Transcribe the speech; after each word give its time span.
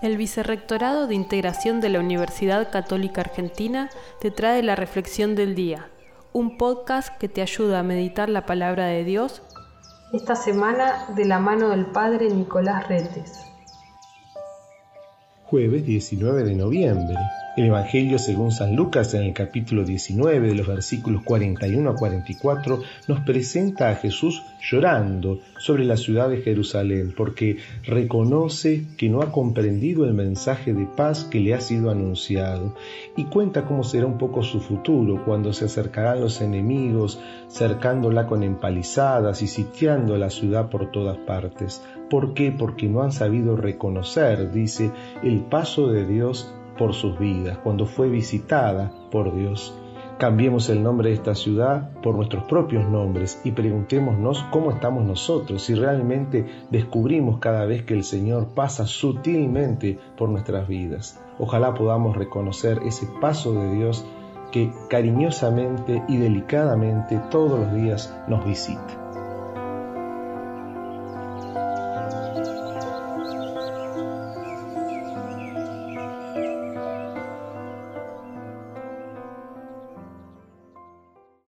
El 0.00 0.16
Vicerrectorado 0.16 1.06
de 1.06 1.14
Integración 1.14 1.80
de 1.80 1.88
la 1.88 2.00
Universidad 2.00 2.70
Católica 2.70 3.20
Argentina 3.20 3.90
te 4.20 4.30
trae 4.30 4.62
la 4.62 4.74
Reflexión 4.74 5.34
del 5.34 5.54
Día, 5.54 5.90
un 6.32 6.56
podcast 6.56 7.16
que 7.18 7.28
te 7.28 7.42
ayuda 7.42 7.80
a 7.80 7.82
meditar 7.84 8.28
la 8.28 8.46
palabra 8.46 8.86
de 8.86 9.04
Dios. 9.04 9.42
Esta 10.12 10.34
semana 10.34 11.06
de 11.14 11.24
la 11.24 11.38
mano 11.38 11.68
del 11.68 11.86
Padre 11.86 12.28
Nicolás 12.30 12.88
Retes. 12.88 13.46
Jueves 15.44 15.84
19 15.84 16.44
de 16.44 16.54
noviembre. 16.54 17.16
El 17.56 17.66
Evangelio 17.66 18.18
según 18.18 18.50
San 18.52 18.74
Lucas 18.74 19.12
en 19.12 19.22
el 19.22 19.34
capítulo 19.34 19.84
19 19.84 20.48
de 20.48 20.54
los 20.54 20.66
versículos 20.66 21.22
41 21.22 21.90
a 21.90 21.94
44 21.94 22.80
nos 23.06 23.20
presenta 23.20 23.90
a 23.90 23.96
Jesús 23.96 24.42
llorando 24.62 25.40
sobre 25.58 25.84
la 25.84 25.96
ciudad 25.96 26.28
de 26.28 26.40
Jerusalén 26.40 27.12
porque 27.16 27.58
reconoce 27.84 28.86
que 28.96 29.08
no 29.08 29.20
ha 29.22 29.32
comprendido 29.32 30.04
el 30.04 30.14
mensaje 30.14 30.72
de 30.72 30.86
paz 30.86 31.24
que 31.24 31.40
le 31.40 31.54
ha 31.54 31.60
sido 31.60 31.90
anunciado 31.90 32.74
y 33.16 33.24
cuenta 33.24 33.64
cómo 33.64 33.82
será 33.82 34.06
un 34.06 34.18
poco 34.18 34.42
su 34.42 34.60
futuro 34.60 35.24
cuando 35.24 35.52
se 35.52 35.64
acercarán 35.64 36.20
los 36.20 36.40
enemigos 36.40 37.18
cercándola 37.48 38.26
con 38.26 38.42
empalizadas 38.42 39.42
y 39.42 39.48
sitiando 39.48 40.16
la 40.16 40.30
ciudad 40.30 40.70
por 40.70 40.90
todas 40.90 41.18
partes. 41.18 41.82
¿Por 42.08 42.34
qué? 42.34 42.52
Porque 42.52 42.88
no 42.88 43.02
han 43.02 43.12
sabido 43.12 43.56
reconocer, 43.56 44.52
dice, 44.52 44.90
el 45.22 45.40
paso 45.40 45.88
de 45.88 46.06
Dios 46.06 46.54
por 46.78 46.94
sus 46.94 47.18
vidas, 47.18 47.58
cuando 47.58 47.86
fue 47.86 48.08
visitada 48.08 48.92
por 49.10 49.34
Dios. 49.36 49.74
Cambiemos 50.22 50.68
el 50.68 50.84
nombre 50.84 51.08
de 51.08 51.16
esta 51.16 51.34
ciudad 51.34 51.90
por 52.00 52.14
nuestros 52.14 52.44
propios 52.44 52.88
nombres 52.88 53.40
y 53.42 53.50
preguntémonos 53.50 54.44
cómo 54.52 54.70
estamos 54.70 55.04
nosotros, 55.04 55.64
si 55.64 55.74
realmente 55.74 56.46
descubrimos 56.70 57.40
cada 57.40 57.66
vez 57.66 57.82
que 57.82 57.94
el 57.94 58.04
Señor 58.04 58.54
pasa 58.54 58.86
sutilmente 58.86 59.98
por 60.16 60.28
nuestras 60.28 60.68
vidas. 60.68 61.20
Ojalá 61.40 61.74
podamos 61.74 62.16
reconocer 62.16 62.78
ese 62.86 63.08
paso 63.20 63.52
de 63.52 63.74
Dios 63.74 64.06
que 64.52 64.70
cariñosamente 64.88 66.04
y 66.06 66.18
delicadamente 66.18 67.20
todos 67.28 67.58
los 67.58 67.74
días 67.74 68.16
nos 68.28 68.44
visita. 68.44 69.01